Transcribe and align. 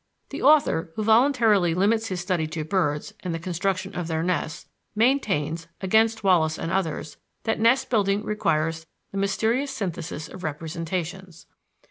The 0.29 0.41
author, 0.41 0.91
who 0.95 1.03
voluntarily 1.03 1.75
limits 1.75 2.07
his 2.07 2.19
study 2.19 2.47
to 2.47 2.63
birds 2.63 3.13
and 3.19 3.35
the 3.35 3.39
construction 3.39 3.93
of 3.95 4.07
their 4.07 4.23
nests, 4.23 4.67
maintains, 4.95 5.67
against 5.79 6.23
Wallace 6.23 6.57
and 6.57 6.71
others, 6.71 7.17
that 7.43 7.59
nest 7.59 7.91
building 7.91 8.23
requires 8.23 8.87
"the 9.11 9.19
mysterious 9.19 9.69
synthesis 9.69 10.27
of 10.27 10.43
representations." 10.43 11.45